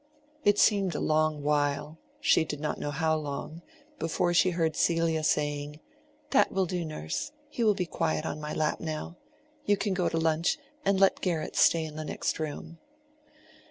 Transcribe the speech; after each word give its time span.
It 0.43 0.57
seemed 0.57 0.95
a 0.95 0.99
long 0.99 1.43
while—she 1.43 2.43
did 2.43 2.59
not 2.59 2.79
know 2.79 2.89
how 2.89 3.15
long—before 3.15 4.33
she 4.33 4.49
heard 4.49 4.75
Celia 4.75 5.23
saying, 5.23 5.79
"That 6.31 6.51
will 6.51 6.65
do, 6.65 6.83
nurse; 6.83 7.31
he 7.49 7.63
will 7.63 7.75
be 7.75 7.85
quiet 7.85 8.25
on 8.25 8.41
my 8.41 8.51
lap 8.51 8.79
now. 8.79 9.17
You 9.65 9.77
can 9.77 9.93
go 9.93 10.09
to 10.09 10.17
lunch, 10.17 10.57
and 10.83 10.99
let 10.99 11.21
Garratt 11.21 11.55
stay 11.55 11.85
in 11.85 11.97
the 11.97 12.03
next 12.03 12.39
room. 12.39 12.79